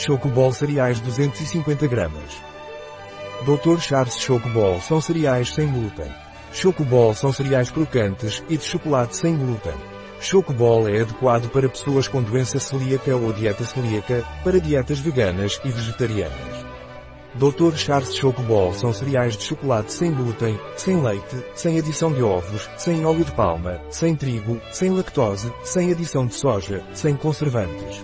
[0.00, 2.42] Chocobol cereais 250 gramas.
[3.44, 3.78] Dr.
[3.80, 6.10] Charles Chocobol são cereais sem glúten.
[6.54, 9.74] Chocobol são cereais crocantes e de chocolate sem glúten.
[10.18, 15.68] Chocobol é adequado para pessoas com doença celíaca ou dieta celíaca, para dietas veganas e
[15.68, 16.64] vegetarianas.
[17.34, 17.76] Dr.
[17.76, 23.04] Charles Chocobol são cereais de chocolate sem glúten, sem leite, sem adição de ovos, sem
[23.04, 28.02] óleo de palma, sem trigo, sem lactose, sem adição de soja, sem conservantes.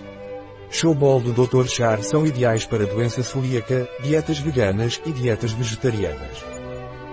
[0.69, 1.65] Showball do Dr.
[1.67, 6.43] Char são ideais para doença celíaca, dietas veganas e dietas vegetarianas.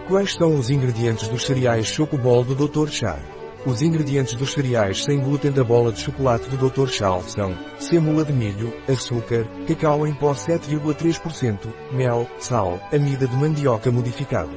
[0.08, 2.90] Quais são os ingredientes dos cereais Chocobol do Dr.
[2.90, 3.20] Char?
[3.64, 6.88] Os ingredientes dos cereais sem glúten da bola de chocolate do Dr.
[6.88, 13.90] Charles são sêmula de milho, açúcar, cacau em pó 7,3%, mel, sal, amida de mandioca
[13.90, 14.52] modificado.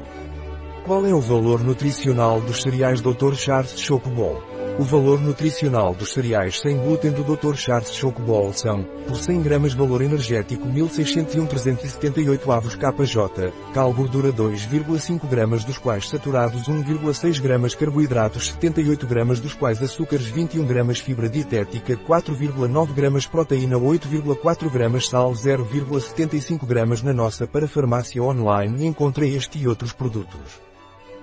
[0.85, 3.33] Qual é o valor nutricional dos cereais Dr.
[3.35, 4.56] Charles Chocobol?
[4.79, 7.55] O valor nutricional dos cereais sem glúten do Dr.
[7.55, 15.63] Charles Chocobol são, por 100 gramas valor energético 1601 avos kJ, cal gordura 2,5 gramas
[15.63, 21.97] dos quais saturados 1,6 gramas carboidratos 78 gramas dos quais açúcares 21 gramas fibra dietética
[21.97, 29.57] 4,9 gramas proteína 8,4 gramas sal 0,75 gramas na nossa para farmácia online encontre este
[29.57, 30.61] e outros produtos.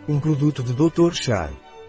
[0.09, 1.12] Um produto de Dr.
[1.15, 1.53] Char.